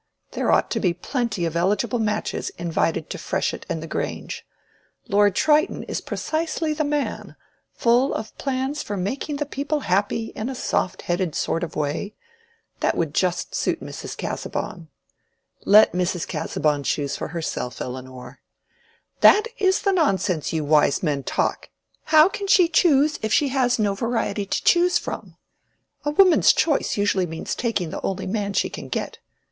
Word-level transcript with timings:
There 0.31 0.51
ought 0.51 0.71
to 0.71 0.79
be 0.79 0.95
plenty 0.95 1.45
of 1.45 1.55
eligible 1.55 1.99
matches 1.99 2.49
invited 2.57 3.07
to 3.11 3.19
Freshitt 3.19 3.67
and 3.69 3.83
the 3.83 3.87
Grange. 3.87 4.43
Lord 5.07 5.35
Triton 5.35 5.83
is 5.83 6.01
precisely 6.01 6.73
the 6.73 6.83
man: 6.83 7.35
full 7.75 8.11
of 8.15 8.35
plans 8.39 8.81
for 8.81 8.97
making 8.97 9.35
the 9.35 9.45
people 9.45 9.81
happy 9.81 10.31
in 10.35 10.49
a 10.49 10.55
soft 10.55 11.03
headed 11.03 11.35
sort 11.35 11.61
of 11.63 11.75
way. 11.75 12.15
That 12.79 12.97
would 12.97 13.13
just 13.13 13.53
suit 13.53 13.79
Mrs. 13.79 14.17
Casaubon." 14.17 14.87
"Let 15.65 15.91
Mrs. 15.93 16.27
Casaubon 16.27 16.81
choose 16.81 17.15
for 17.15 17.27
herself, 17.27 17.79
Elinor." 17.79 18.41
"That 19.19 19.49
is 19.59 19.83
the 19.83 19.91
nonsense 19.91 20.51
you 20.51 20.63
wise 20.65 21.03
men 21.03 21.21
talk! 21.21 21.69
How 22.05 22.27
can 22.27 22.47
she 22.47 22.67
choose 22.67 23.19
if 23.21 23.31
she 23.31 23.49
has 23.49 23.77
no 23.77 23.93
variety 23.93 24.47
to 24.47 24.63
choose 24.63 24.97
from? 24.97 25.37
A 26.03 26.09
woman's 26.09 26.53
choice 26.53 26.97
usually 26.97 27.27
means 27.27 27.53
taking 27.53 27.91
the 27.91 28.01
only 28.01 28.25
man 28.25 28.53
she 28.53 28.67
can 28.71 28.89
get. 28.89 29.19